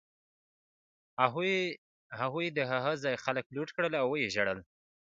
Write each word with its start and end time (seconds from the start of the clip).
هغوی 2.21 2.45
د 2.49 2.59
هغه 2.71 2.91
ځای 3.03 3.15
خلک 3.23 3.45
لوټ 3.55 3.69
کړل 3.75 3.93
او 4.01 4.07
و 4.11 4.19
یې 4.21 4.27
وژل 4.29 4.59